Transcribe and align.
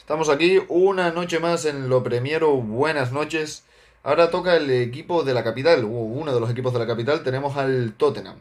Estamos 0.00 0.28
aquí 0.28 0.58
una 0.68 1.12
noche 1.12 1.38
más 1.38 1.66
en 1.66 1.88
Lo 1.88 2.02
Premiero. 2.02 2.56
Buenas 2.56 3.12
noches. 3.12 3.62
Ahora 4.02 4.30
toca 4.30 4.56
el 4.56 4.68
equipo 4.70 5.22
de 5.22 5.34
la 5.34 5.44
capital, 5.44 5.84
uno 5.84 6.34
de 6.34 6.40
los 6.40 6.50
equipos 6.50 6.72
de 6.72 6.80
la 6.80 6.86
capital. 6.86 7.22
Tenemos 7.22 7.56
al 7.56 7.92
Tottenham, 7.96 8.38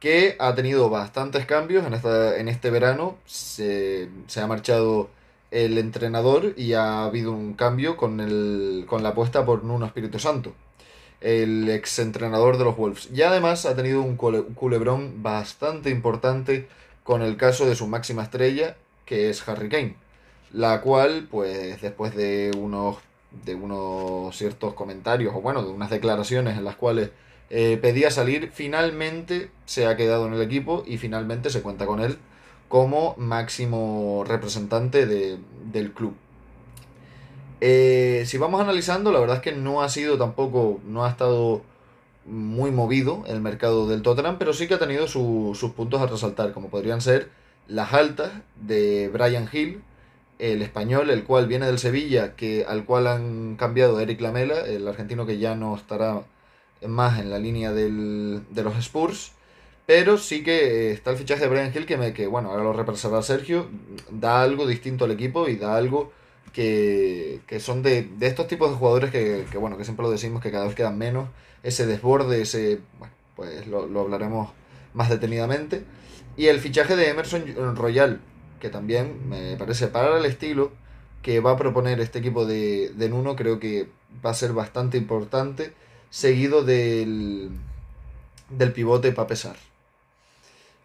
que 0.00 0.36
ha 0.38 0.54
tenido 0.54 0.90
bastantes 0.90 1.46
cambios 1.46 1.86
en, 1.86 1.94
esta, 1.94 2.36
en 2.36 2.48
este 2.48 2.70
verano. 2.70 3.16
Se, 3.24 4.10
se 4.26 4.40
ha 4.40 4.46
marchado 4.46 5.08
el 5.50 5.78
entrenador 5.78 6.52
y 6.58 6.74
ha 6.74 7.04
habido 7.04 7.32
un 7.32 7.54
cambio 7.54 7.96
con, 7.96 8.20
el, 8.20 8.84
con 8.86 9.02
la 9.02 9.10
apuesta 9.10 9.46
por 9.46 9.64
Nuno 9.64 9.86
Espíritu 9.86 10.18
Santo, 10.18 10.52
el 11.22 11.70
exentrenador 11.70 12.58
de 12.58 12.64
los 12.64 12.76
Wolves. 12.76 13.08
Y 13.14 13.22
además 13.22 13.64
ha 13.64 13.76
tenido 13.76 14.02
un 14.02 14.16
culebrón 14.16 15.22
bastante 15.22 15.88
importante 15.88 16.68
con 17.02 17.22
el 17.22 17.36
caso 17.38 17.64
de 17.66 17.76
su 17.76 17.86
máxima 17.86 18.24
estrella, 18.24 18.76
que 19.06 19.30
es 19.30 19.48
Harry 19.48 19.68
Kane, 19.68 20.01
la 20.52 20.80
cual, 20.80 21.28
pues 21.30 21.80
después 21.80 22.14
de 22.14 22.50
unos, 22.56 22.98
de 23.44 23.54
unos 23.54 24.36
ciertos 24.36 24.74
comentarios, 24.74 25.34
o 25.34 25.40
bueno, 25.40 25.62
de 25.62 25.70
unas 25.70 25.90
declaraciones 25.90 26.58
en 26.58 26.64
las 26.64 26.76
cuales 26.76 27.10
eh, 27.50 27.78
pedía 27.80 28.10
salir, 28.10 28.50
finalmente 28.52 29.50
se 29.66 29.86
ha 29.86 29.96
quedado 29.96 30.26
en 30.26 30.34
el 30.34 30.42
equipo 30.42 30.84
y 30.86 30.98
finalmente 30.98 31.50
se 31.50 31.62
cuenta 31.62 31.86
con 31.86 32.00
él 32.00 32.18
como 32.68 33.14
máximo 33.18 34.24
representante 34.26 35.06
del 35.06 35.92
club. 35.92 36.14
Eh, 37.60 38.24
si 38.26 38.38
vamos 38.38 38.60
analizando, 38.60 39.12
la 39.12 39.20
verdad 39.20 39.36
es 39.36 39.42
que 39.42 39.52
no 39.52 39.82
ha 39.82 39.88
sido 39.88 40.18
tampoco, 40.18 40.80
no 40.86 41.04
ha 41.04 41.10
estado 41.10 41.62
muy 42.24 42.70
movido 42.70 43.24
el 43.26 43.40
mercado 43.40 43.86
del 43.88 44.02
Tottenham, 44.02 44.38
pero 44.38 44.52
sí 44.52 44.66
que 44.66 44.74
ha 44.74 44.78
tenido 44.78 45.06
sus 45.06 45.70
puntos 45.76 46.00
a 46.00 46.06
resaltar, 46.06 46.52
como 46.52 46.70
podrían 46.70 47.00
ser 47.00 47.28
las 47.68 47.92
altas 47.92 48.32
de 48.56 49.10
Brian 49.12 49.48
Hill, 49.52 49.82
el 50.42 50.60
español, 50.60 51.10
el 51.10 51.22
cual 51.22 51.46
viene 51.46 51.66
del 51.66 51.78
Sevilla, 51.78 52.34
que, 52.34 52.64
al 52.66 52.84
cual 52.84 53.06
han 53.06 53.54
cambiado 53.54 54.00
Eric 54.00 54.20
Lamela, 54.20 54.60
el 54.66 54.88
argentino 54.88 55.24
que 55.24 55.38
ya 55.38 55.54
no 55.54 55.76
estará 55.76 56.24
más 56.84 57.20
en 57.20 57.30
la 57.30 57.38
línea 57.38 57.72
del, 57.72 58.42
de 58.50 58.62
los 58.64 58.76
Spurs. 58.78 59.32
Pero 59.86 60.18
sí 60.18 60.42
que 60.42 60.90
está 60.90 61.12
el 61.12 61.16
fichaje 61.16 61.42
de 61.42 61.48
Brian 61.48 61.72
Hill, 61.72 61.86
que, 61.86 61.96
me, 61.96 62.12
que 62.12 62.26
bueno, 62.26 62.50
ahora 62.50 62.64
lo 62.64 62.72
represará 62.72 63.22
Sergio, 63.22 63.68
da 64.10 64.42
algo 64.42 64.66
distinto 64.66 65.04
al 65.04 65.12
equipo 65.12 65.48
y 65.48 65.56
da 65.56 65.76
algo 65.76 66.12
que, 66.52 67.40
que 67.46 67.60
son 67.60 67.82
de, 67.82 68.02
de, 68.02 68.26
estos 68.26 68.48
tipos 68.48 68.70
de 68.70 68.76
jugadores 68.76 69.10
que, 69.12 69.46
que, 69.50 69.58
bueno, 69.58 69.78
que 69.78 69.84
siempre 69.84 70.04
lo 70.04 70.10
decimos, 70.10 70.42
que 70.42 70.50
cada 70.50 70.66
vez 70.66 70.74
quedan 70.74 70.98
menos 70.98 71.28
ese 71.62 71.86
desborde, 71.86 72.42
ese, 72.42 72.80
bueno, 72.98 73.14
pues 73.36 73.66
lo, 73.68 73.86
lo, 73.86 74.00
hablaremos 74.00 74.50
más 74.92 75.08
detenidamente. 75.08 75.84
Y 76.36 76.46
el 76.46 76.58
fichaje 76.58 76.96
de 76.96 77.10
Emerson 77.10 77.76
Royal, 77.76 78.20
que 78.62 78.70
también 78.70 79.28
me 79.28 79.56
parece 79.56 79.88
para 79.88 80.16
el 80.16 80.24
estilo 80.24 80.70
que 81.20 81.40
va 81.40 81.50
a 81.50 81.56
proponer 81.56 81.98
este 81.98 82.20
equipo 82.20 82.46
de, 82.46 82.90
de 82.90 83.08
Nuno, 83.08 83.34
creo 83.34 83.58
que 83.58 83.88
va 84.24 84.30
a 84.30 84.34
ser 84.34 84.52
bastante 84.52 84.96
importante, 84.96 85.72
seguido 86.10 86.62
del, 86.62 87.50
del 88.50 88.72
pivote 88.72 89.10
para 89.10 89.26
pesar. 89.26 89.56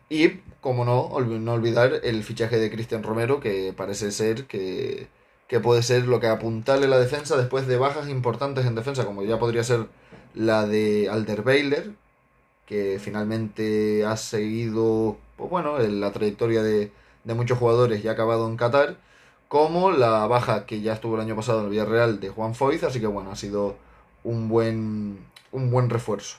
Y, 0.09 0.39
como 0.59 0.85
no, 0.85 1.19
no 1.19 1.53
olvidar 1.53 2.01
el 2.03 2.23
fichaje 2.23 2.57
de 2.57 2.71
Cristian 2.71 3.03
Romero, 3.03 3.39
que 3.39 3.73
parece 3.77 4.11
ser 4.11 4.47
que, 4.47 5.07
que 5.47 5.59
puede 5.59 5.83
ser 5.83 6.07
lo 6.07 6.19
que 6.19 6.27
apuntarle 6.27 6.87
la 6.87 6.97
defensa 6.97 7.37
después 7.37 7.67
de 7.67 7.77
bajas 7.77 8.09
importantes 8.09 8.65
en 8.65 8.73
defensa, 8.73 9.05
como 9.05 9.21
ya 9.21 9.37
podría 9.37 9.63
ser 9.63 9.85
la 10.33 10.65
de 10.65 11.09
Alder 11.11 11.43
que 12.65 12.97
finalmente 12.99 14.03
ha 14.03 14.17
seguido, 14.17 15.17
pues 15.35 15.51
bueno, 15.51 15.77
la 15.77 16.11
trayectoria 16.11 16.63
de, 16.63 16.91
de 17.27 17.33
muchos 17.33 17.59
jugadores 17.59 18.03
y 18.03 18.07
ha 18.07 18.13
acabado 18.13 18.47
en 18.47 18.55
Qatar, 18.55 18.95
como 19.49 19.91
la 19.91 20.25
baja 20.27 20.65
que 20.65 20.81
ya 20.81 20.93
estuvo 20.93 21.15
el 21.15 21.21
año 21.21 21.35
pasado 21.35 21.59
en 21.59 21.65
el 21.65 21.71
Villarreal 21.71 22.19
de 22.21 22.29
Juan 22.29 22.55
Foyz, 22.55 22.83
así 22.83 23.01
que 23.01 23.07
bueno, 23.07 23.31
ha 23.31 23.35
sido 23.35 23.75
un 24.23 24.47
buen, 24.47 25.19
un 25.51 25.69
buen 25.69 25.89
refuerzo. 25.89 26.37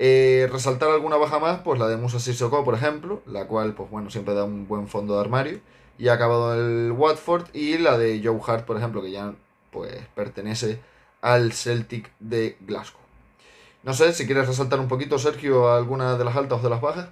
Eh, 0.00 0.48
resaltar 0.50 0.90
alguna 0.90 1.16
baja 1.16 1.38
más, 1.38 1.60
pues 1.60 1.78
la 1.78 1.86
de 1.86 1.96
Musa 1.96 2.18
Sissoko, 2.18 2.64
por 2.64 2.74
ejemplo, 2.74 3.22
la 3.26 3.46
cual, 3.46 3.74
pues 3.74 3.88
bueno, 3.90 4.10
siempre 4.10 4.34
da 4.34 4.44
un 4.44 4.66
buen 4.66 4.88
fondo 4.88 5.14
de 5.14 5.20
armario, 5.20 5.60
y 5.96 6.08
ha 6.08 6.14
acabado 6.14 6.54
el 6.54 6.92
Watford, 6.92 7.44
y 7.54 7.78
la 7.78 7.96
de 7.96 8.20
Joe 8.24 8.40
Hart, 8.44 8.66
por 8.66 8.76
ejemplo, 8.76 9.02
que 9.02 9.12
ya 9.12 9.34
pues 9.70 9.94
pertenece 10.16 10.80
al 11.20 11.52
Celtic 11.52 12.10
de 12.18 12.56
Glasgow. 12.60 13.00
No 13.84 13.94
sé 13.94 14.12
si 14.12 14.26
quieres 14.26 14.48
resaltar 14.48 14.80
un 14.80 14.88
poquito, 14.88 15.18
Sergio, 15.18 15.72
alguna 15.72 16.18
de 16.18 16.24
las 16.24 16.36
altas 16.36 16.58
o 16.58 16.62
de 16.62 16.70
las 16.70 16.80
bajas. 16.80 17.08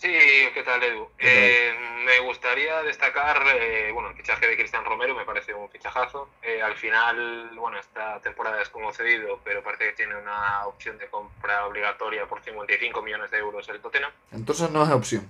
Sí, 0.00 0.08
¿qué 0.54 0.62
tal, 0.64 0.82
Edu? 0.82 1.10
Eh, 1.18 1.74
me 2.06 2.20
gustaría 2.20 2.82
destacar, 2.82 3.42
eh, 3.54 3.90
bueno, 3.92 4.08
el 4.08 4.16
fichaje 4.16 4.46
de 4.46 4.56
Cristian 4.56 4.82
Romero 4.82 5.14
me 5.14 5.26
parece 5.26 5.52
un 5.52 5.68
fichajazo. 5.68 6.30
Eh, 6.42 6.62
al 6.62 6.74
final, 6.74 7.50
bueno, 7.54 7.78
esta 7.78 8.18
temporada 8.20 8.62
es 8.62 8.70
como 8.70 8.94
cedido, 8.94 9.38
pero 9.44 9.62
parece 9.62 9.84
que 9.84 9.92
tiene 9.92 10.16
una 10.16 10.64
opción 10.64 10.96
de 10.96 11.06
compra 11.08 11.66
obligatoria 11.66 12.24
por 12.24 12.42
55 12.42 13.02
millones 13.02 13.30
de 13.30 13.36
euros 13.36 13.68
el 13.68 13.80
Tottenham. 13.80 14.10
Entonces 14.32 14.70
no 14.70 14.84
es 14.84 14.90
opción. 14.90 15.28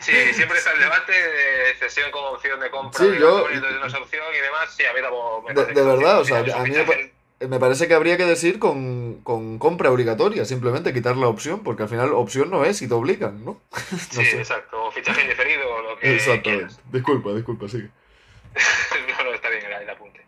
Sí, 0.00 0.12
siempre 0.32 0.58
está 0.58 0.72
el 0.74 0.78
debate 0.78 1.12
de 1.12 1.74
cesión 1.74 2.10
como 2.12 2.28
opción 2.28 2.60
de 2.60 2.70
compra. 2.70 3.00
Sí, 3.00 3.18
yo... 3.18 3.48
no 3.48 3.86
es 3.86 3.94
opción 3.94 4.26
y 4.32 4.40
demás. 4.40 4.72
Sí, 4.76 4.84
a 4.84 4.92
mí 4.92 5.00
me 5.00 5.54
de, 5.54 5.72
de 5.72 5.82
verdad, 5.82 6.20
o 6.20 6.24
sea, 6.24 6.38
a 6.38 6.62
mí 6.62 6.70
me, 6.70 7.17
me 7.40 7.60
parece 7.60 7.86
que 7.86 7.94
habría 7.94 8.16
que 8.16 8.24
decir 8.24 8.58
con, 8.58 9.22
con, 9.22 9.58
compra 9.58 9.92
obligatoria, 9.92 10.44
simplemente 10.44 10.92
quitar 10.92 11.16
la 11.16 11.28
opción, 11.28 11.62
porque 11.62 11.84
al 11.84 11.88
final 11.88 12.12
opción 12.12 12.50
no 12.50 12.64
es 12.64 12.82
y 12.82 12.88
te 12.88 12.94
obligan, 12.94 13.44
¿no? 13.44 13.60
no 13.70 13.98
sí, 13.98 14.22
exacto, 14.22 14.84
o 14.84 14.90
fichaje 14.90 15.22
indeferido 15.22 15.72
o 15.72 15.82
lo 15.82 15.98
que 15.98 16.16
Exactamente. 16.16 16.74
Disculpa, 16.90 17.32
disculpa, 17.34 17.68
sigue. 17.68 17.90
no, 19.18 19.24
no, 19.24 19.34
está 19.34 19.50
bien 19.50 19.64
el, 19.66 19.88
apunte. 19.88 20.20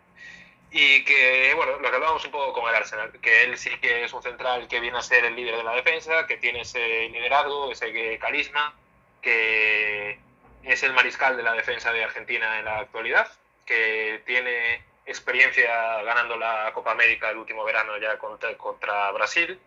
Y 0.71 1.03
que, 1.03 1.51
bueno, 1.53 1.79
lo 1.79 1.89
que 1.89 1.95
hablábamos 1.95 2.23
un 2.23 2.31
poco 2.31 2.53
con 2.53 2.69
el 2.69 2.75
Arsenal, 2.75 3.11
que 3.21 3.43
él 3.43 3.57
sí 3.57 3.71
que 3.81 4.05
es 4.05 4.13
un 4.13 4.23
central 4.23 4.69
que 4.69 4.79
viene 4.79 4.97
a 4.97 5.01
ser 5.01 5.25
el 5.25 5.35
líder 5.35 5.57
de 5.57 5.63
la 5.63 5.75
defensa, 5.75 6.25
que 6.27 6.37
tiene 6.37 6.61
ese 6.61 7.09
liderazgo, 7.09 7.71
ese 7.73 8.17
carisma, 8.19 8.73
que 9.21 10.17
es 10.63 10.83
el 10.83 10.93
mariscal 10.93 11.35
de 11.35 11.43
la 11.43 11.53
defensa 11.53 11.91
de 11.91 12.05
Argentina 12.05 12.59
en 12.59 12.65
la 12.65 12.79
actualidad, 12.79 13.27
que 13.65 14.21
tiene 14.25 14.81
experiencia 15.11 16.01
ganando 16.03 16.35
la 16.37 16.71
Copa 16.73 16.91
América 16.91 17.29
el 17.29 17.37
último 17.37 17.63
verano 17.63 17.97
ya 17.97 18.17
contra, 18.17 19.11
Brasil, 19.11 19.59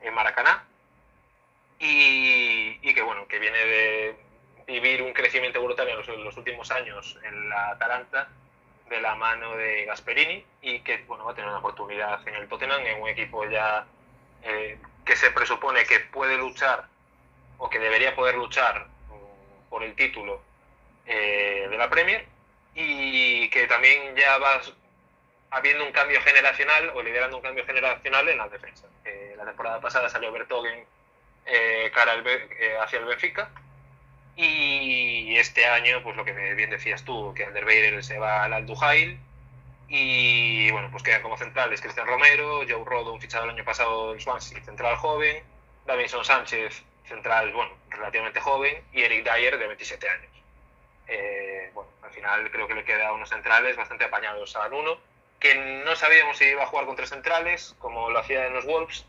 en 0.00 0.14
Maracaná, 0.14 0.64
y, 1.78 2.78
y, 2.80 2.94
que 2.94 3.02
bueno, 3.02 3.26
que 3.26 3.40
viene 3.40 3.58
de 3.58 4.16
vivir 4.66 5.02
un 5.02 5.12
crecimiento 5.12 5.62
brutal 5.62 5.88
en 5.88 5.96
los, 6.24 6.36
últimos 6.36 6.70
años 6.70 7.18
en 7.24 7.48
la 7.48 7.70
Atalanta 7.70 8.28
de 8.88 9.00
la 9.00 9.14
mano 9.14 9.56
de 9.56 9.84
Gasperini 9.86 10.44
y 10.60 10.80
que 10.80 10.98
bueno, 11.06 11.24
va 11.24 11.32
a 11.32 11.34
tener 11.34 11.48
una 11.48 11.58
oportunidad 11.58 12.26
en 12.28 12.34
el 12.34 12.48
Tottenham, 12.48 12.86
en 12.86 13.02
un 13.02 13.08
equipo 13.08 13.48
ya 13.48 13.86
eh, 14.42 14.78
que 15.04 15.16
se 15.16 15.30
presupone 15.30 15.84
que 15.84 16.00
puede 16.00 16.36
luchar 16.36 16.86
o 17.58 17.68
que 17.70 17.78
debería 17.78 18.14
poder 18.14 18.34
luchar 18.34 18.86
um, 19.10 19.68
por 19.70 19.82
el 19.82 19.94
título 19.94 20.42
eh, 21.06 21.66
de 21.70 21.76
la 21.76 21.88
Premier 21.88 22.26
y 22.74 23.48
que 23.50 23.66
también 23.66 24.14
ya 24.16 24.38
va 24.38 24.60
habiendo 25.52 25.84
un 25.84 25.92
cambio 25.92 26.20
generacional 26.22 26.90
o 26.94 27.02
liderando 27.02 27.36
un 27.36 27.42
cambio 27.42 27.64
generacional 27.64 28.28
en 28.28 28.38
la 28.38 28.48
defensa. 28.48 28.86
Eh, 29.04 29.34
la 29.36 29.44
temporada 29.44 29.80
pasada 29.80 30.08
salió 30.08 30.32
Bertogen 30.32 30.84
eh, 31.46 31.90
cara 31.94 32.12
al, 32.12 32.26
eh, 32.26 32.76
hacia 32.80 32.98
el 32.98 33.04
Benfica. 33.04 33.50
Y 34.34 35.36
este 35.36 35.66
año, 35.66 36.02
pues 36.02 36.16
lo 36.16 36.24
que 36.24 36.32
bien 36.54 36.70
decías 36.70 37.04
tú, 37.04 37.34
que 37.34 37.44
Alderweireld 37.44 38.02
se 38.02 38.18
va 38.18 38.44
al 38.44 38.54
Aldujail 38.54 39.18
y 39.88 40.70
bueno, 40.70 40.88
pues 40.90 41.02
quedan 41.02 41.20
como 41.20 41.36
centrales 41.36 41.82
Cristian 41.82 42.06
Romero, 42.06 42.62
Joe 42.66 42.82
Rodon 42.82 43.20
fichado 43.20 43.44
el 43.44 43.50
año 43.50 43.62
pasado 43.62 44.14
en 44.14 44.20
Swansea, 44.20 44.64
central 44.64 44.96
joven, 44.96 45.44
Davinson 45.84 46.24
Sánchez, 46.24 46.82
central, 47.06 47.52
bueno, 47.52 47.72
relativamente 47.90 48.40
joven. 48.40 48.82
Y 48.94 49.02
Eric 49.02 49.22
Dyer 49.22 49.58
de 49.58 49.66
27 49.66 50.08
años. 50.08 50.30
Eh, 51.08 51.70
bueno, 51.74 51.90
al 52.02 52.10
final 52.10 52.50
creo 52.50 52.66
que 52.66 52.74
le 52.74 52.84
queda 52.84 53.12
unos 53.12 53.28
centrales 53.28 53.76
bastante 53.76 54.04
apañados 54.04 54.56
a 54.56 54.66
Nuno 54.70 55.11
que 55.42 55.82
no 55.84 55.96
sabíamos 55.96 56.38
si 56.38 56.44
iba 56.44 56.62
a 56.62 56.66
jugar 56.66 56.86
con 56.86 56.94
tres 56.94 57.08
centrales, 57.08 57.74
como 57.80 58.10
lo 58.10 58.18
hacía 58.20 58.46
en 58.46 58.54
los 58.54 58.64
Wolves, 58.64 59.04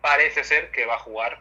parece 0.00 0.44
ser 0.44 0.70
que 0.70 0.86
va 0.86 0.94
a 0.94 0.98
jugar 1.00 1.40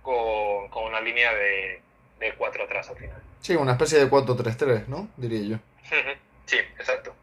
con, 0.00 0.68
con 0.70 0.84
una 0.84 1.00
línea 1.02 1.32
de, 1.34 1.82
de 2.18 2.34
cuatro 2.34 2.64
atrás 2.64 2.88
al 2.88 2.96
final. 2.96 3.22
Sí, 3.42 3.54
una 3.54 3.72
especie 3.72 3.98
de 3.98 4.10
4-3-3, 4.10 4.86
¿no? 4.86 5.08
Diría 5.18 5.42
yo. 5.42 5.56
sí, 6.46 6.56
exacto. 6.56 7.14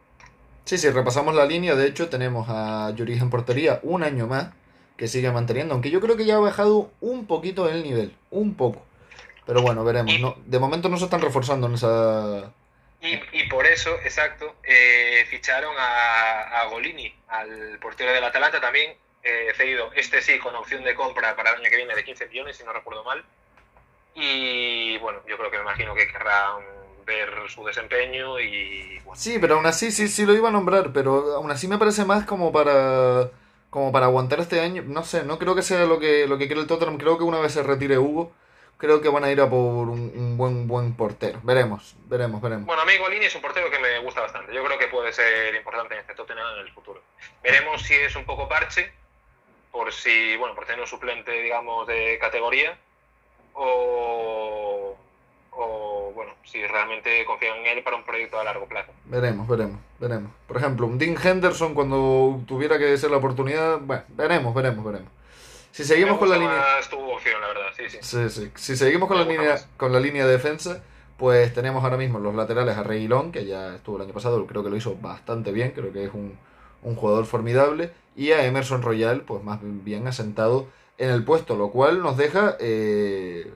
Sí, 0.65 0.77
si 0.77 0.89
repasamos 0.91 1.33
la 1.33 1.45
línea, 1.45 1.73
de 1.73 1.87
hecho 1.87 2.07
tenemos 2.07 2.47
a 2.49 2.91
Lloris 2.95 3.19
en 3.21 3.31
portería 3.31 3.79
un 3.81 4.03
año 4.03 4.27
más, 4.27 4.49
que 4.95 5.07
sigue 5.07 5.31
manteniendo, 5.31 5.73
aunque 5.73 5.89
yo 5.89 6.01
creo 6.01 6.17
que 6.17 6.25
ya 6.25 6.35
ha 6.35 6.39
bajado 6.39 6.91
un 7.01 7.25
poquito 7.25 7.67
el 7.67 7.81
nivel, 7.81 8.15
un 8.29 8.53
poco. 8.53 8.83
Pero 9.47 9.63
bueno, 9.63 9.83
veremos. 9.83 10.19
No, 10.19 10.35
de 10.45 10.59
momento 10.59 10.89
no 10.89 10.97
se 10.97 11.05
están 11.05 11.21
reforzando 11.21 11.65
en 11.65 11.73
esa, 11.73 12.51
y, 13.01 13.19
y, 13.31 13.47
por 13.47 13.65
eso, 13.65 13.95
exacto, 14.03 14.55
eh, 14.63 15.25
ficharon 15.29 15.75
a, 15.77 16.61
a, 16.61 16.65
Golini, 16.65 17.13
al 17.27 17.79
portero 17.79 18.11
del 18.11 18.23
Atalanta 18.23 18.59
también, 18.59 18.95
eh, 19.23 19.53
cedido, 19.55 19.91
este 19.93 20.21
sí, 20.21 20.37
con 20.39 20.55
opción 20.55 20.83
de 20.83 20.95
compra 20.95 21.35
para 21.35 21.51
el 21.51 21.57
año 21.57 21.69
que 21.69 21.77
viene 21.77 21.95
de 21.95 22.03
15 22.03 22.27
millones, 22.27 22.57
si 22.57 22.63
no 22.63 22.73
recuerdo 22.73 23.03
mal. 23.03 23.23
Y 24.15 24.97
bueno, 24.97 25.19
yo 25.27 25.37
creo 25.37 25.49
que 25.49 25.57
me 25.57 25.63
imagino 25.63 25.95
que 25.95 26.07
querrán 26.07 26.61
ver 27.05 27.29
su 27.47 27.65
desempeño 27.65 28.39
y... 28.39 29.01
Sí, 29.15 29.39
pero 29.39 29.55
aún 29.55 29.65
así 29.65 29.91
sí, 29.91 30.07
sí 30.07 30.25
lo 30.25 30.33
iba 30.33 30.49
a 30.49 30.51
nombrar, 30.51 30.91
pero 30.93 31.35
aún 31.35 31.51
así 31.51 31.67
me 31.67 31.77
parece 31.77 32.05
más 32.05 32.25
como 32.25 32.51
para 32.51 33.29
como 33.69 33.91
para 33.91 34.07
aguantar 34.07 34.39
este 34.39 34.59
año. 34.61 34.83
No 34.85 35.03
sé, 35.03 35.23
no 35.23 35.39
creo 35.39 35.55
que 35.55 35.61
sea 35.61 35.85
lo 35.85 35.99
que, 35.99 36.27
lo 36.27 36.37
que 36.37 36.47
quiere 36.47 36.61
el 36.61 36.67
Tottenham. 36.67 36.97
Creo 36.97 37.17
que 37.17 37.23
una 37.23 37.39
vez 37.39 37.53
se 37.53 37.63
retire 37.63 37.97
Hugo, 37.97 38.31
creo 38.79 39.01
que 39.01 39.09
van 39.09 39.23
a 39.23 39.31
ir 39.31 39.39
a 39.39 39.47
por 39.47 39.89
un, 39.89 40.37
buen 40.37 40.67
buen 40.67 40.95
portero. 40.95 41.39
Veremos, 41.43 41.95
veremos, 42.05 42.41
veremos. 42.41 42.65
Bueno, 42.65 42.81
a 42.81 42.85
mí 42.85 42.97
Golini 42.97 43.25
es 43.25 43.35
un 43.35 43.41
portero 43.41 43.69
que 43.69 43.77
me 43.77 43.99
gusta 43.99 44.21
bastante. 44.21 44.51
Yo 44.53 44.63
creo 44.63 44.79
que 44.79 44.87
puede 44.87 45.13
ser 45.13 45.53
importante 45.53 45.93
en 45.93 45.99
este 45.99 46.15
Tottenham 46.15 46.55
en 46.55 46.65
el 46.65 46.73
futuro. 46.73 47.03
Veremos 47.43 47.83
si 47.83 47.93
es 47.93 48.15
un 48.15 48.25
poco 48.25 48.49
parche, 48.49 48.91
por 49.71 49.93
si, 49.93 50.35
bueno, 50.37 50.55
por 50.55 50.65
tener 50.65 50.81
un 50.81 50.87
suplente, 50.87 51.31
digamos, 51.31 51.85
de 51.85 52.17
categoría, 52.19 52.75
o 53.53 54.97
o 55.51 56.11
bueno, 56.15 56.33
si 56.45 56.65
realmente 56.65 57.25
confían 57.25 57.57
en 57.57 57.77
él 57.77 57.83
para 57.83 57.97
un 57.97 58.03
proyecto 58.03 58.39
a 58.39 58.43
largo 58.43 58.65
plazo. 58.65 58.91
Veremos, 59.05 59.47
veremos, 59.47 59.79
veremos. 59.99 60.31
Por 60.47 60.57
ejemplo, 60.57 60.87
un 60.87 60.97
Dean 60.97 61.17
Henderson 61.21 61.73
cuando 61.73 62.41
tuviera 62.47 62.77
que 62.77 62.97
ser 62.97 63.11
la 63.11 63.17
oportunidad, 63.17 63.79
bueno, 63.79 64.03
veremos, 64.09 64.53
veremos, 64.53 64.85
veremos. 64.85 65.11
Si 65.71 65.83
seguimos 65.83 66.17
con 66.17 66.29
la 66.29 66.37
línea 66.37 66.63
opción, 66.79 67.41
la 67.41 67.47
verdad, 67.47 67.67
sí, 67.75 67.83
sí. 67.89 67.97
sí, 68.01 68.29
sí. 68.29 68.51
Si 68.55 68.75
seguimos 68.75 69.07
con 69.07 69.17
la 69.17 69.25
línea 69.25 69.57
con 69.77 69.93
la 69.93 69.99
línea 69.99 70.25
de 70.25 70.31
defensa, 70.31 70.83
pues 71.17 71.53
tenemos 71.53 71.83
ahora 71.83 71.97
mismo 71.97 72.19
los 72.19 72.33
laterales 72.35 72.77
a 72.77 72.83
Reguilón, 72.83 73.31
que 73.31 73.45
ya 73.45 73.75
estuvo 73.75 73.97
el 73.97 74.03
año 74.03 74.13
pasado, 74.13 74.45
creo 74.47 74.63
que 74.63 74.69
lo 74.69 74.75
hizo 74.75 74.95
bastante 74.95 75.51
bien, 75.51 75.71
creo 75.71 75.91
que 75.91 76.05
es 76.05 76.13
un, 76.13 76.37
un 76.83 76.95
jugador 76.95 77.25
formidable, 77.25 77.91
y 78.15 78.31
a 78.31 78.45
Emerson 78.45 78.81
Royal, 78.81 79.21
pues 79.21 79.43
más 79.43 79.59
bien 79.61 80.07
asentado 80.07 80.67
en 80.97 81.09
el 81.09 81.23
puesto, 81.23 81.55
lo 81.55 81.71
cual 81.71 82.01
nos 82.01 82.17
deja 82.17 82.57
eh, 82.59 83.51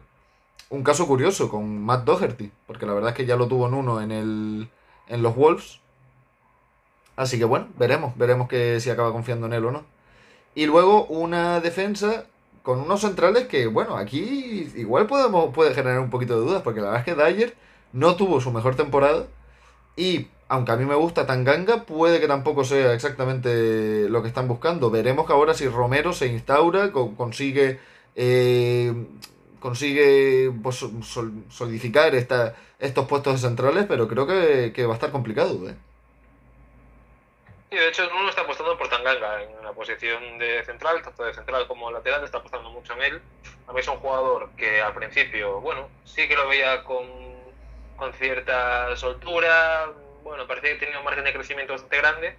un 0.69 0.83
caso 0.83 1.07
curioso 1.07 1.49
con 1.49 1.83
Matt 1.83 2.05
Doherty, 2.05 2.51
porque 2.67 2.85
la 2.85 2.93
verdad 2.93 3.11
es 3.11 3.15
que 3.15 3.25
ya 3.25 3.35
lo 3.35 3.47
tuvo 3.47 3.67
en 3.67 3.73
uno 3.73 4.01
en, 4.01 4.11
el, 4.11 4.69
en 5.07 5.23
los 5.23 5.35
Wolves. 5.35 5.79
Así 7.15 7.37
que 7.37 7.45
bueno, 7.45 7.67
veremos, 7.77 8.17
veremos 8.17 8.47
que 8.47 8.79
si 8.79 8.89
acaba 8.89 9.11
confiando 9.11 9.45
en 9.45 9.53
él 9.53 9.65
o 9.65 9.71
no. 9.71 9.92
Y 10.55 10.65
luego 10.65 11.05
una 11.05 11.59
defensa 11.59 12.25
con 12.61 12.79
unos 12.79 13.01
centrales 13.01 13.47
que, 13.47 13.67
bueno, 13.67 13.97
aquí 13.97 14.71
igual 14.75 15.07
podemos, 15.07 15.53
puede 15.53 15.73
generar 15.73 15.99
un 15.99 16.09
poquito 16.09 16.39
de 16.39 16.45
dudas, 16.45 16.61
porque 16.61 16.81
la 16.81 16.91
verdad 16.91 17.07
es 17.07 17.15
que 17.15 17.21
Dyer 17.21 17.55
no 17.91 18.15
tuvo 18.15 18.39
su 18.39 18.51
mejor 18.51 18.75
temporada 18.75 19.27
y 19.95 20.27
aunque 20.47 20.71
a 20.71 20.75
mí 20.75 20.85
me 20.85 20.95
gusta 20.95 21.25
Tanganga, 21.25 21.83
puede 21.83 22.19
que 22.19 22.27
tampoco 22.27 22.63
sea 22.63 22.93
exactamente 22.93 24.07
lo 24.09 24.21
que 24.21 24.27
están 24.27 24.47
buscando. 24.47 24.91
Veremos 24.91 25.25
que 25.25 25.33
ahora 25.33 25.53
si 25.53 25.67
Romero 25.67 26.13
se 26.13 26.27
instaura, 26.27 26.91
consigue 26.91 27.79
eh, 28.15 28.93
consigue 29.59 30.51
pues, 30.61 30.85
solidificar 31.49 32.13
esta, 32.15 32.55
estos 32.79 33.07
puestos 33.07 33.39
centrales, 33.41 33.85
pero 33.87 34.07
creo 34.07 34.27
que, 34.27 34.85
va 34.85 34.91
a 34.91 34.95
estar 34.95 35.11
complicado. 35.11 35.69
¿eh? 35.69 35.75
Sí, 37.73 37.79
de 37.79 37.87
hecho, 37.87 38.07
uno 38.15 38.29
está 38.29 38.41
apostando 38.41 38.77
por 38.77 38.87
Tanganga 38.87 39.41
en 39.41 39.63
la 39.63 39.73
posición 39.73 40.37
de 40.37 40.63
central, 40.63 41.01
tanto 41.01 41.23
de 41.23 41.33
central 41.33 41.65
como 41.65 41.89
lateral, 41.89 42.23
está 42.23 42.37
apostando 42.37 42.69
mucho 42.69 42.93
en 42.93 43.01
él. 43.01 43.21
A 43.65 43.73
mí 43.73 43.79
es 43.79 43.87
un 43.87 43.95
jugador 43.97 44.51
que 44.55 44.79
al 44.79 44.93
principio, 44.93 45.59
bueno, 45.59 45.89
sí 46.03 46.27
que 46.27 46.35
lo 46.35 46.47
veía 46.47 46.83
con, 46.83 47.03
con 47.95 48.13
cierta 48.13 48.95
soltura, 48.95 49.91
bueno, 50.23 50.45
parecía 50.45 50.73
que 50.73 50.85
tenía 50.85 50.99
un 50.99 51.05
margen 51.05 51.23
de 51.23 51.33
crecimiento 51.33 51.73
bastante 51.73 51.97
grande, 51.97 52.35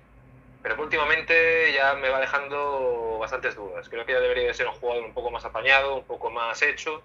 pero 0.62 0.80
últimamente 0.80 1.72
ya 1.72 1.94
me 1.94 2.10
va 2.10 2.20
dejando 2.20 3.18
bastantes 3.18 3.56
dudas. 3.56 3.88
Creo 3.88 4.06
que 4.06 4.12
ya 4.12 4.20
debería 4.20 4.46
de 4.46 4.54
ser 4.54 4.68
un 4.68 4.74
jugador 4.74 5.02
un 5.02 5.14
poco 5.14 5.32
más 5.32 5.44
apañado, 5.44 5.96
un 5.96 6.04
poco 6.04 6.30
más 6.30 6.62
hecho, 6.62 7.02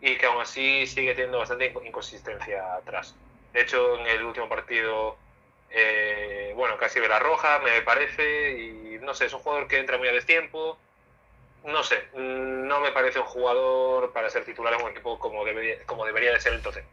y 0.00 0.16
que 0.16 0.26
aún 0.26 0.42
así 0.42 0.84
sigue 0.88 1.14
teniendo 1.14 1.38
bastante 1.38 1.72
inconsistencia 1.84 2.74
atrás. 2.74 3.14
De 3.52 3.60
hecho, 3.60 4.00
en 4.00 4.06
el 4.08 4.24
último 4.24 4.48
partido, 4.48 5.16
eh, 5.70 6.52
bueno, 6.56 6.76
casi 6.78 7.00
ve 7.00 7.08
la 7.08 7.18
roja, 7.18 7.60
me 7.60 7.82
parece, 7.82 8.58
y 8.58 8.98
no 9.02 9.14
sé, 9.14 9.26
es 9.26 9.32
un 9.32 9.40
jugador 9.40 9.68
que 9.68 9.78
entra 9.78 9.98
muy 9.98 10.08
a 10.08 10.12
destiempo. 10.12 10.78
No 11.64 11.82
sé, 11.82 11.96
no 12.14 12.80
me 12.80 12.92
parece 12.92 13.18
un 13.18 13.26
jugador 13.26 14.12
para 14.12 14.30
ser 14.30 14.44
titular 14.44 14.74
en 14.74 14.82
un 14.84 14.90
equipo 14.90 15.18
como 15.18 15.44
debería, 15.44 15.76
como 15.86 16.06
debería 16.06 16.32
de 16.32 16.40
ser 16.40 16.54
entonces. 16.54 16.84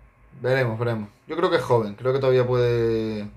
Veremos, 0.41 0.77
veremos. 0.77 1.09
Yo 1.27 1.37
creo 1.37 1.49
que 1.49 1.57
es 1.57 1.63
joven, 1.63 1.95
creo 1.95 2.11
que 2.13 2.19
todavía 2.19 2.45
puede. 2.45 3.27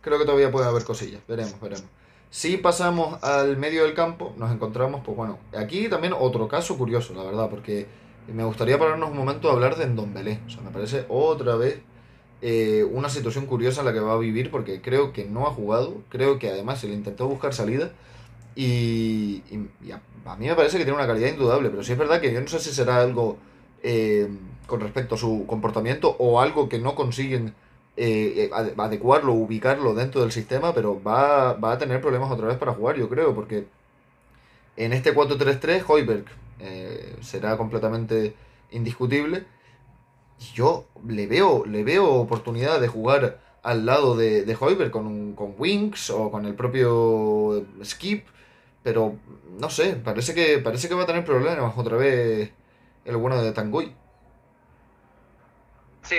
Creo 0.00 0.18
que 0.18 0.24
todavía 0.24 0.50
puede 0.50 0.66
haber 0.66 0.84
cosillas. 0.84 1.20
Veremos, 1.26 1.60
veremos. 1.60 1.84
Si 2.30 2.56
pasamos 2.56 3.22
al 3.22 3.56
medio 3.56 3.84
del 3.84 3.92
campo, 3.92 4.32
nos 4.36 4.52
encontramos, 4.52 5.02
pues 5.04 5.16
bueno, 5.16 5.38
aquí 5.54 5.88
también 5.88 6.14
otro 6.16 6.46
caso 6.48 6.78
curioso, 6.78 7.12
la 7.12 7.24
verdad, 7.24 7.50
porque 7.50 7.86
me 8.28 8.44
gustaría 8.44 8.78
pararnos 8.78 9.10
un 9.10 9.16
momento 9.16 9.50
a 9.50 9.52
hablar 9.52 9.76
de 9.76 9.86
Ndombele. 9.86 10.38
O 10.46 10.50
sea, 10.50 10.62
me 10.62 10.70
parece 10.70 11.04
otra 11.08 11.56
vez 11.56 11.80
eh, 12.42 12.84
una 12.90 13.08
situación 13.08 13.46
curiosa 13.46 13.82
la 13.82 13.92
que 13.92 14.00
va 14.00 14.14
a 14.14 14.18
vivir 14.18 14.50
porque 14.50 14.80
creo 14.80 15.12
que 15.12 15.24
no 15.24 15.46
ha 15.46 15.50
jugado, 15.50 15.94
creo 16.08 16.38
que 16.38 16.50
además 16.50 16.80
se 16.80 16.88
le 16.88 16.94
intentó 16.94 17.28
buscar 17.28 17.54
salida 17.54 17.92
y, 18.56 19.42
a, 20.26 20.36
mí 20.36 20.46
me 20.46 20.54
parece 20.54 20.78
que 20.78 20.84
tiene 20.84 20.98
una 20.98 21.06
calidad 21.06 21.28
indudable, 21.28 21.70
pero 21.70 21.82
sí 21.82 21.92
es 21.92 21.98
verdad 21.98 22.20
que 22.20 22.32
yo 22.32 22.40
no 22.40 22.48
sé 22.48 22.58
si 22.58 22.70
será 22.70 23.00
algo 23.00 23.38
eh, 23.82 24.28
con 24.66 24.80
respecto 24.80 25.14
a 25.14 25.18
su 25.18 25.44
comportamiento 25.46 26.16
o 26.18 26.40
algo 26.40 26.68
que 26.68 26.78
no 26.78 26.94
consiguen 26.94 27.54
eh, 27.96 28.50
adecuarlo, 28.78 29.32
ubicarlo 29.32 29.94
dentro 29.94 30.22
del 30.22 30.32
sistema, 30.32 30.74
pero 30.74 31.02
va, 31.02 31.54
va 31.54 31.72
a 31.72 31.78
tener 31.78 32.00
problemas 32.00 32.30
otra 32.30 32.48
vez 32.48 32.56
para 32.56 32.72
jugar, 32.72 32.96
yo 32.96 33.08
creo, 33.08 33.34
porque 33.34 33.66
en 34.76 34.92
este 34.94 35.14
4-3-3, 35.14 35.84
Hoiberg 35.86 36.24
eh, 36.60 37.16
será 37.20 37.56
completamente 37.56 38.34
indiscutible. 38.70 39.44
Yo 40.54 40.86
le 41.06 41.26
veo, 41.26 41.64
le 41.66 41.84
veo 41.84 42.06
oportunidad 42.06 42.80
de 42.80 42.88
jugar 42.88 43.40
al 43.62 43.84
lado 43.84 44.16
de, 44.16 44.44
de 44.44 44.56
Hoiberg 44.58 44.90
con, 44.90 45.34
con 45.34 45.54
Winks 45.58 46.10
o 46.10 46.30
con 46.30 46.46
el 46.46 46.54
propio 46.54 47.64
Skip, 47.84 48.26
pero 48.82 49.16
no 49.58 49.68
sé, 49.68 49.96
parece 49.96 50.34
que, 50.34 50.58
parece 50.58 50.88
que 50.88 50.94
va 50.94 51.02
a 51.02 51.06
tener 51.06 51.24
problemas 51.24 51.76
otra 51.76 51.96
vez 51.96 52.52
el 53.04 53.16
bueno 53.16 53.42
de 53.42 53.52
Tanguy. 53.52 53.94
Sí, 56.02 56.18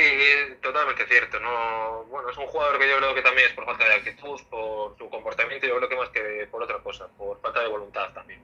totalmente 0.62 1.06
cierto. 1.08 1.40
No, 1.40 2.04
bueno, 2.06 2.30
es 2.30 2.38
un 2.38 2.46
jugador 2.46 2.80
que 2.80 2.90
yo 2.90 2.98
creo 2.98 3.16
que 3.16 3.22
también 3.22 3.48
es 3.48 3.54
por 3.54 3.66
falta 3.66 3.86
de 3.86 3.96
actitud, 3.96 4.40
por 4.50 4.98
su 4.98 5.10
comportamiento, 5.10 5.68
yo 5.68 5.78
creo 5.78 5.90
que 5.90 5.98
más 5.98 6.10
que 6.10 6.48
por 6.50 6.64
otra 6.64 6.78
cosa, 6.80 7.08
por 7.18 7.42
falta 7.42 7.62
de 7.62 7.68
voluntad 7.68 8.14
también. 8.14 8.42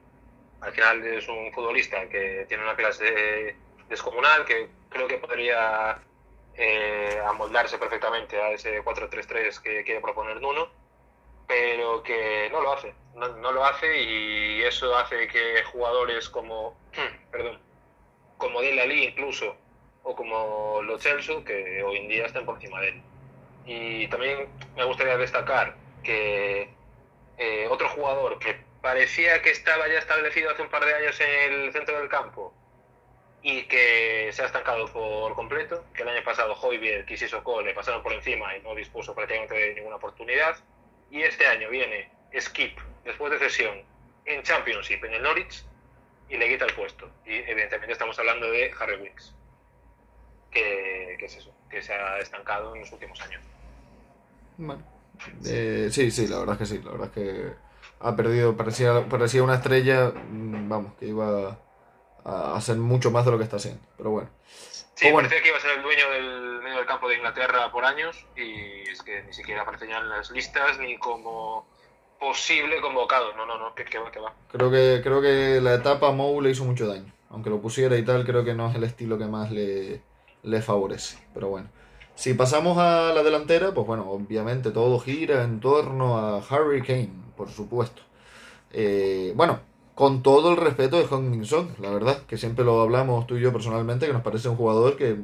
Al 0.60 0.72
final 0.72 1.04
es 1.06 1.28
un 1.28 1.52
futbolista 1.52 2.08
que 2.08 2.44
tiene 2.48 2.64
una 2.64 2.74
clase 2.74 3.56
descomunal, 3.88 4.44
que 4.44 4.68
creo 4.88 5.08
que 5.08 5.18
podría 5.18 5.98
eh, 6.54 7.20
amoldarse 7.26 7.78
perfectamente 7.78 8.40
a 8.40 8.50
ese 8.50 8.82
4-3-3 8.82 9.62
que 9.62 9.84
quiere 9.84 10.00
proponer 10.00 10.40
Nuno, 10.40 10.68
pero 11.46 12.02
que 12.02 12.48
no 12.50 12.60
lo 12.60 12.72
hace. 12.72 12.94
No, 13.14 13.52
lo 13.52 13.64
hace 13.64 14.02
y 14.02 14.62
eso 14.62 14.96
hace 14.96 15.26
que 15.28 15.62
jugadores 15.64 16.28
como, 16.28 16.76
perdón, 17.32 17.60
como 18.36 18.60
Dele 18.60 18.82
Ali 18.82 19.04
incluso, 19.04 19.56
o 20.02 20.14
como 20.14 20.82
Lo 20.82 20.98
Celso, 20.98 21.44
que 21.44 21.82
hoy 21.82 21.98
en 21.98 22.08
día 22.08 22.26
están 22.26 22.44
por 22.44 22.56
encima 22.56 22.80
de 22.80 22.88
él. 22.88 23.02
Y 23.66 24.08
también 24.08 24.48
me 24.76 24.84
gustaría 24.84 25.16
destacar 25.16 25.76
que 26.02 26.70
eh, 27.38 27.68
otro 27.70 27.88
jugador 27.90 28.38
que 28.38 28.56
parecía 28.80 29.42
que 29.42 29.50
estaba 29.50 29.88
ya 29.88 29.98
establecido 29.98 30.50
hace 30.50 30.62
un 30.62 30.70
par 30.70 30.84
de 30.84 30.94
años 30.94 31.20
en 31.20 31.52
el 31.52 31.72
centro 31.72 31.98
del 31.98 32.08
campo 32.08 32.54
y 33.42 33.62
que 33.64 34.30
se 34.32 34.42
ha 34.42 34.46
estancado 34.46 34.92
por 34.92 35.34
completo, 35.34 35.84
que 35.94 36.02
el 36.02 36.08
año 36.08 36.24
pasado 36.24 36.54
Hoybier 36.60 37.04
y 37.08 37.16
Sissoko 37.16 37.62
le 37.62 37.74
pasaron 37.74 38.02
por 38.02 38.12
encima 38.12 38.56
y 38.56 38.62
no 38.62 38.74
dispuso 38.74 39.14
prácticamente 39.14 39.54
de 39.54 39.74
ninguna 39.74 39.96
oportunidad, 39.96 40.56
y 41.10 41.22
este 41.22 41.46
año 41.46 41.70
viene 41.70 42.10
Skip, 42.38 42.78
después 43.04 43.32
de 43.32 43.38
cesión, 43.38 43.82
en 44.24 44.42
Championship, 44.42 45.04
en 45.04 45.14
el 45.14 45.22
Norwich, 45.22 45.64
y 46.28 46.36
le 46.36 46.48
quita 46.48 46.66
el 46.66 46.74
puesto. 46.74 47.08
Y 47.24 47.36
evidentemente 47.36 47.92
estamos 47.92 48.18
hablando 48.18 48.50
de 48.50 48.70
Harry 48.78 48.96
Winks, 48.96 49.34
que, 50.50 51.14
es 51.14 51.36
eso, 51.36 51.54
que 51.70 51.80
se 51.80 51.94
ha 51.94 52.18
estancado 52.18 52.74
en 52.74 52.82
los 52.82 52.92
últimos 52.92 53.20
años. 53.22 53.40
Bueno, 54.58 54.82
eh, 55.46 55.88
sí, 55.90 56.10
sí, 56.10 56.26
la 56.26 56.40
verdad 56.40 56.54
es 56.54 56.58
que 56.58 56.66
sí, 56.66 56.82
la 56.84 56.90
verdad 56.90 57.06
es 57.06 57.12
que 57.12 57.52
ha 58.00 58.16
perdido, 58.16 58.56
parecía, 58.56 59.08
parecía 59.08 59.42
una 59.42 59.54
estrella, 59.54 60.10
mm, 60.10 60.68
vamos, 60.68 60.92
que 60.98 61.06
iba 61.06 61.58
a 62.24 62.56
hacer 62.56 62.76
mucho 62.76 63.10
más 63.10 63.24
de 63.24 63.30
lo 63.30 63.38
que 63.38 63.44
está 63.44 63.56
haciendo. 63.56 63.80
Pero 63.96 64.10
bueno. 64.10 64.30
Sí, 64.94 65.10
parecía 65.12 65.40
que 65.40 65.48
iba 65.48 65.58
a 65.58 65.60
ser 65.60 65.76
el 65.76 65.82
dueño 65.82 66.10
del 66.10 66.60
medio 66.62 66.78
del 66.78 66.86
campo 66.86 67.08
de 67.08 67.16
Inglaterra 67.16 67.70
por 67.70 67.84
años 67.84 68.26
y 68.36 68.80
es 68.88 69.02
que 69.02 69.22
ni 69.22 69.32
siquiera 69.32 69.62
aparece 69.62 69.86
ya 69.86 69.98
en 69.98 70.08
las 70.08 70.30
listas 70.32 70.78
ni 70.80 70.98
como 70.98 71.66
posible 72.18 72.80
convocado. 72.80 73.32
No, 73.36 73.46
no, 73.46 73.58
no, 73.58 73.74
que, 73.74 73.84
va, 73.98 74.10
que 74.10 74.18
va. 74.18 74.34
Creo 74.50 74.70
que, 74.70 75.00
creo 75.02 75.22
que 75.22 75.60
la 75.60 75.74
etapa 75.74 76.10
Mou 76.10 76.40
le 76.40 76.50
hizo 76.50 76.64
mucho 76.64 76.88
daño. 76.88 77.12
Aunque 77.30 77.50
lo 77.50 77.60
pusiera 77.60 77.96
y 77.96 78.04
tal, 78.04 78.24
creo 78.24 78.44
que 78.44 78.54
no 78.54 78.68
es 78.68 78.74
el 78.74 78.84
estilo 78.84 79.18
que 79.18 79.26
más 79.26 79.52
le, 79.52 80.02
le 80.42 80.62
favorece. 80.62 81.18
Pero 81.32 81.48
bueno. 81.48 81.68
Si 82.16 82.34
pasamos 82.34 82.78
a 82.78 83.12
la 83.14 83.22
delantera, 83.22 83.72
pues 83.72 83.86
bueno, 83.86 84.10
obviamente 84.10 84.72
todo 84.72 84.98
gira 84.98 85.44
en 85.44 85.60
torno 85.60 86.18
a 86.18 86.38
Harry 86.50 86.82
Kane 86.82 87.28
por 87.38 87.48
supuesto. 87.48 88.02
Eh, 88.72 89.32
bueno, 89.36 89.60
con 89.98 90.22
todo 90.22 90.52
el 90.52 90.56
respeto 90.56 90.96
de 90.96 91.06
Hong 91.08 91.42
la 91.80 91.90
verdad, 91.90 92.22
que 92.28 92.38
siempre 92.38 92.64
lo 92.64 92.80
hablamos 92.80 93.26
tú 93.26 93.36
y 93.36 93.40
yo 93.40 93.52
personalmente, 93.52 94.06
que 94.06 94.12
nos 94.12 94.22
parece 94.22 94.48
un 94.48 94.54
jugador 94.54 94.96
que 94.96 95.16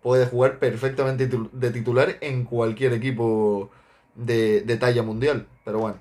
puede 0.00 0.24
jugar 0.24 0.58
perfectamente 0.58 1.28
de 1.28 1.70
titular 1.70 2.16
en 2.22 2.44
cualquier 2.44 2.94
equipo 2.94 3.68
de, 4.14 4.62
talla 4.80 5.02
mundial. 5.02 5.46
Pero 5.66 5.80
bueno, 5.80 5.98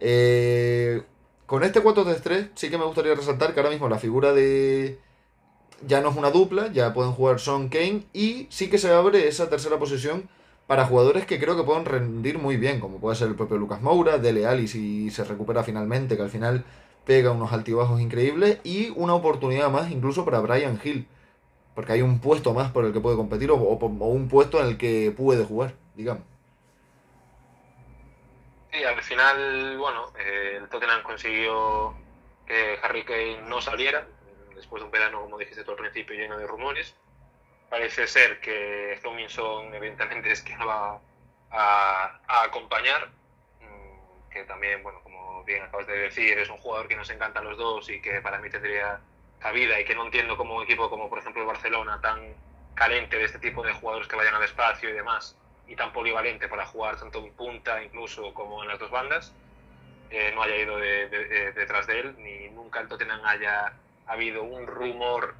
eh, 0.00 1.02
con 1.44 1.64
este 1.64 1.82
4-3-3 1.82 2.52
sí 2.54 2.70
que 2.70 2.78
me 2.78 2.86
gustaría 2.86 3.14
resaltar 3.14 3.52
que 3.52 3.60
ahora 3.60 3.72
mismo 3.72 3.90
la 3.90 3.98
figura 3.98 4.32
de... 4.32 4.98
Ya 5.86 6.00
no 6.00 6.08
es 6.08 6.16
una 6.16 6.30
dupla, 6.30 6.72
ya 6.72 6.94
pueden 6.94 7.12
jugar 7.12 7.40
Son 7.40 7.68
Kane 7.68 8.04
y 8.14 8.46
sí 8.48 8.70
que 8.70 8.78
se 8.78 8.90
abre 8.90 9.28
esa 9.28 9.50
tercera 9.50 9.78
posición 9.78 10.30
para 10.66 10.86
jugadores 10.86 11.26
que 11.26 11.38
creo 11.38 11.58
que 11.58 11.62
pueden 11.62 11.84
rendir 11.84 12.38
muy 12.38 12.56
bien, 12.56 12.80
como 12.80 13.00
puede 13.00 13.16
ser 13.16 13.28
el 13.28 13.34
propio 13.34 13.58
Lucas 13.58 13.82
Moura, 13.82 14.16
Dele 14.16 14.46
Alli 14.46 14.66
si 14.66 15.10
se 15.10 15.24
recupera 15.24 15.62
finalmente, 15.62 16.16
que 16.16 16.22
al 16.22 16.30
final 16.30 16.64
pega 17.06 17.30
unos 17.30 17.52
altibajos 17.52 18.00
increíbles, 18.00 18.58
y 18.64 18.90
una 18.90 19.14
oportunidad 19.14 19.70
más 19.70 19.90
incluso 19.90 20.24
para 20.24 20.40
Brian 20.40 20.78
Hill, 20.82 21.08
porque 21.74 21.92
hay 21.92 22.02
un 22.02 22.20
puesto 22.20 22.52
más 22.52 22.72
por 22.72 22.84
el 22.84 22.92
que 22.92 23.00
puede 23.00 23.16
competir 23.16 23.50
o, 23.50 23.56
un 23.56 24.28
puesto 24.28 24.60
en 24.60 24.66
el 24.66 24.76
que 24.76 25.14
puede 25.16 25.44
jugar, 25.44 25.74
digamos. 25.94 26.24
Sí, 28.72 28.82
al 28.84 29.02
final, 29.02 29.78
bueno, 29.78 30.12
eh, 30.18 30.58
el 30.58 30.68
Tottenham 30.68 31.02
consiguió 31.02 31.94
que 32.46 32.78
Harry 32.82 33.04
Kane 33.04 33.42
no 33.48 33.60
saliera, 33.60 34.06
después 34.54 34.82
de 34.82 34.86
un 34.86 34.90
verano, 34.90 35.22
como 35.22 35.38
dijiste 35.38 35.64
tú 35.64 35.70
al 35.70 35.76
principio, 35.76 36.16
lleno 36.16 36.36
de 36.36 36.46
rumores. 36.46 36.94
Parece 37.70 38.06
ser 38.06 38.40
que 38.40 38.98
Zominson, 39.02 39.74
evidentemente, 39.74 40.30
es 40.30 40.42
que 40.42 40.56
no 40.56 40.66
va 40.66 41.00
a, 41.50 42.20
acompañar, 42.44 43.08
que 44.36 44.44
también, 44.44 44.82
bueno, 44.82 45.00
como 45.02 45.42
bien 45.44 45.62
acabas 45.62 45.86
de 45.86 45.96
decir, 45.96 46.38
es 46.38 46.50
un 46.50 46.58
jugador 46.58 46.88
que 46.88 46.96
nos 46.96 47.08
encanta 47.08 47.40
a 47.40 47.42
los 47.42 47.56
dos 47.56 47.88
y 47.88 48.00
que 48.00 48.20
para 48.20 48.38
mí 48.38 48.50
tendría 48.50 49.00
cabida 49.38 49.80
y 49.80 49.84
que 49.84 49.94
no 49.94 50.04
entiendo 50.04 50.36
como 50.36 50.56
un 50.56 50.62
equipo 50.64 50.90
como 50.90 51.08
por 51.08 51.18
ejemplo 51.18 51.42
el 51.42 51.48
Barcelona 51.48 52.00
tan 52.00 52.20
carente 52.74 53.16
de 53.16 53.24
este 53.24 53.38
tipo 53.38 53.62
de 53.62 53.72
jugadores 53.72 54.08
que 54.08 54.16
vayan 54.16 54.34
al 54.34 54.42
espacio 54.42 54.90
y 54.90 54.92
demás 54.92 55.36
y 55.66 55.76
tan 55.76 55.92
polivalente 55.92 56.48
para 56.48 56.66
jugar 56.66 56.98
tanto 56.98 57.24
en 57.24 57.32
punta 57.32 57.82
incluso 57.82 58.32
como 58.34 58.62
en 58.62 58.68
las 58.68 58.78
dos 58.78 58.90
bandas 58.90 59.32
eh, 60.10 60.32
no 60.34 60.42
haya 60.42 60.56
ido 60.56 60.76
detrás 60.78 61.86
de 61.86 62.00
él 62.00 62.14
ni 62.18 62.48
nunca 62.48 62.80
en 62.80 62.88
Tottenham 62.88 63.20
haya 63.24 63.72
habido 64.06 64.42
un 64.42 64.66
rumor 64.66 65.34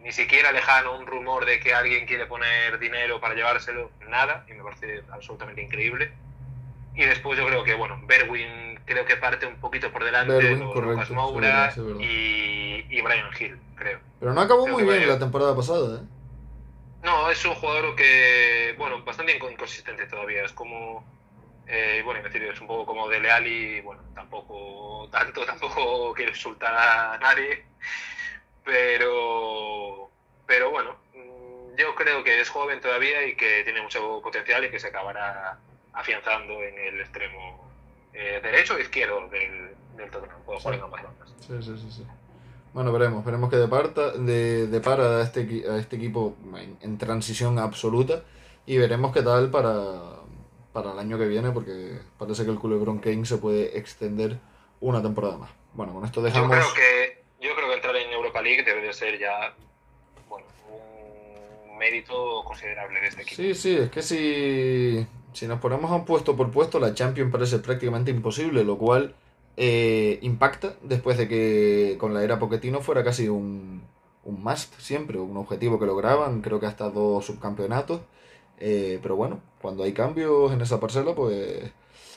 ni 0.00 0.12
siquiera 0.12 0.52
lejano 0.52 0.96
un 0.96 1.06
rumor 1.06 1.44
de 1.44 1.60
que 1.60 1.74
alguien 1.74 2.06
quiere 2.06 2.26
poner 2.26 2.78
dinero 2.78 3.20
para 3.20 3.34
llevárselo 3.34 3.90
nada 4.08 4.44
y 4.48 4.52
me 4.52 4.62
parece 4.62 5.02
absolutamente 5.12 5.62
increíble 5.62 6.12
y 6.94 7.04
después 7.04 7.38
yo 7.38 7.46
creo 7.46 7.64
que 7.64 7.74
bueno 7.74 8.00
Berwin 8.06 8.72
creo 8.84 9.04
que 9.04 9.16
parte 9.16 9.46
un 9.46 9.56
poquito 9.56 9.90
por 9.92 10.04
delante 10.04 10.32
de 10.32 10.56
Lucas 10.56 11.10
Moura 11.10 11.72
y, 12.00 12.84
y, 12.88 13.00
Brian 13.00 13.30
Hill, 13.38 13.58
creo. 13.76 14.00
Pero 14.20 14.34
no 14.34 14.40
acabó 14.40 14.66
muy 14.66 14.84
bien 14.84 15.08
la 15.08 15.18
temporada 15.18 15.54
pasada, 15.54 16.00
¿eh? 16.00 16.04
No, 17.02 17.30
es 17.30 17.44
un 17.44 17.54
jugador 17.54 17.96
que, 17.96 18.74
bueno, 18.78 19.02
bastante 19.02 19.34
inconsistente 19.34 20.06
todavía. 20.06 20.44
Es 20.44 20.52
como, 20.52 21.04
eh, 21.66 22.00
bueno, 22.04 22.22
decir, 22.22 22.44
es 22.44 22.60
un 22.60 22.68
poco 22.68 22.86
como 22.86 23.08
de 23.08 23.18
Leal 23.18 23.46
y, 23.46 23.80
bueno, 23.80 24.02
tampoco, 24.14 25.08
tanto, 25.10 25.44
tampoco 25.46 26.14
quiero 26.14 26.30
insultar 26.30 26.74
a 26.74 27.18
nadie, 27.18 27.64
pero, 28.64 30.10
pero 30.46 30.70
bueno, 30.70 30.96
mm, 31.14 31.76
yo 31.76 31.94
creo 31.96 32.22
que 32.22 32.40
es 32.40 32.48
joven 32.48 32.80
todavía 32.80 33.26
y 33.26 33.34
que 33.34 33.64
tiene 33.64 33.82
mucho 33.82 34.20
potencial 34.22 34.64
y 34.64 34.70
que 34.70 34.78
se 34.78 34.88
acabará 34.88 35.58
afianzando 35.92 36.62
en 36.62 36.78
el 36.78 37.00
extremo 37.00 37.70
eh, 38.12 38.40
derecho 38.42 38.74
o 38.74 38.78
izquierdo 38.78 39.28
del, 39.28 39.70
del 39.96 40.10
Tottenham. 40.10 40.42
Puedo 40.44 40.60
jugar 40.60 40.78
en 40.78 40.84
ambas 40.84 41.02
bandas. 41.02 41.34
Sí, 41.40 41.54
sí, 41.62 41.78
sí, 41.78 41.90
sí. 41.90 42.06
Bueno, 42.72 42.90
veremos, 42.92 43.24
veremos 43.24 43.50
que 43.50 43.56
depara, 43.56 43.88
de, 44.16 44.66
depara 44.66 45.18
a, 45.18 45.22
este, 45.22 45.64
a 45.68 45.76
este 45.76 45.96
equipo 45.96 46.36
en, 46.80 46.96
transición 46.96 47.58
absoluta 47.58 48.22
y 48.64 48.78
veremos 48.78 49.12
qué 49.12 49.20
tal 49.20 49.50
para, 49.50 50.22
para 50.72 50.92
el 50.92 50.98
año 50.98 51.18
que 51.18 51.26
viene 51.26 51.50
porque 51.50 51.98
parece 52.18 52.44
que 52.44 52.50
el 52.50 52.58
culebrón 52.58 52.98
Kane 52.98 53.26
se 53.26 53.36
puede 53.36 53.76
extender 53.76 54.38
una 54.80 55.02
temporada 55.02 55.36
más. 55.36 55.50
Bueno, 55.74 55.92
con 55.92 56.04
esto 56.06 56.22
dejamos... 56.22 56.50
Yo 56.50 56.62
creo 56.62 56.74
que, 56.74 57.46
yo 57.46 57.54
creo 57.54 57.68
que 57.68 57.74
entrar 57.74 57.96
en 57.96 58.10
Europa 58.10 58.40
League 58.40 58.62
debe 58.62 58.80
de 58.80 58.92
ser 58.94 59.18
ya 59.18 59.54
bueno, 60.30 60.46
un 60.70 61.76
mérito 61.76 62.42
considerable 62.44 63.00
de 63.00 63.06
este 63.06 63.22
equipo. 63.22 63.36
Sí, 63.36 63.54
sí, 63.54 63.76
es 63.76 63.90
que 63.90 64.00
si, 64.00 65.06
si 65.32 65.46
nos 65.46 65.60
ponemos 65.60 65.90
a 65.90 65.94
un 65.94 66.04
puesto 66.04 66.36
por 66.36 66.50
puesto, 66.50 66.78
la 66.80 66.94
Champions 66.94 67.32
parece 67.32 67.58
prácticamente 67.58 68.10
imposible, 68.10 68.64
lo 68.64 68.78
cual 68.78 69.14
eh, 69.56 70.18
impacta 70.22 70.74
después 70.82 71.18
de 71.18 71.28
que 71.28 71.96
con 71.98 72.14
la 72.14 72.22
era 72.24 72.38
Pochettino 72.38 72.80
fuera 72.80 73.04
casi 73.04 73.28
un, 73.28 73.82
un 74.24 74.42
must 74.42 74.78
siempre, 74.78 75.18
un 75.18 75.36
objetivo 75.36 75.78
que 75.78 75.86
lograban, 75.86 76.40
creo 76.40 76.60
que 76.60 76.66
hasta 76.66 76.90
dos 76.90 77.26
subcampeonatos. 77.26 78.00
Eh, 78.58 79.00
pero 79.02 79.16
bueno, 79.16 79.40
cuando 79.60 79.82
hay 79.82 79.92
cambios 79.92 80.52
en 80.52 80.60
esa 80.60 80.78
parcela, 80.80 81.14
pues 81.14 81.72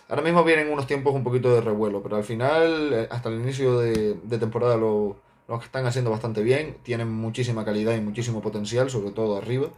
ahora 0.09 0.21
mismo 0.21 0.43
vienen 0.43 0.71
unos 0.71 0.87
tiempos 0.87 1.13
un 1.15 1.23
poquito 1.23 1.53
de 1.53 1.61
revuelo, 1.61 2.03
pero 2.03 2.17
al 2.17 2.23
final, 2.23 2.93
eh, 2.93 3.07
hasta 3.09 3.29
el 3.29 3.39
inicio 3.41 3.79
de, 3.79 4.15
temporada, 4.39 4.77
lo, 4.77 5.17
lo 5.47 5.59
están 5.61 5.85
haciendo 5.87 6.11
bastante 6.11 6.43
bien, 6.43 6.77
tienen 6.83 7.11
muchísima 7.11 7.65
calidad 7.65 7.95
y 7.95 8.01
muchísimo 8.01 8.41
potencial, 8.41 8.89
sobre 8.89 9.11
todo 9.11 9.37
arriba. 9.37 9.69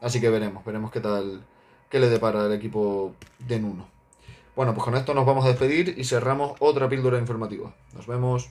Así 0.00 0.20
que 0.20 0.30
veremos, 0.30 0.64
veremos 0.64 0.90
qué 0.90 1.00
tal 1.00 1.42
que 1.90 2.00
le 2.00 2.08
depara 2.08 2.46
el 2.46 2.52
equipo 2.52 3.14
de 3.38 3.60
Nuno. 3.60 3.86
Bueno, 4.56 4.74
pues 4.74 4.84
con 4.84 4.96
esto 4.96 5.12
nos 5.12 5.26
vamos 5.26 5.44
a 5.44 5.48
despedir 5.48 5.94
y 5.98 6.04
cerramos 6.04 6.52
otra 6.60 6.88
píldora 6.88 7.18
informativa. 7.18 7.74
Nos 7.94 8.06
vemos. 8.06 8.50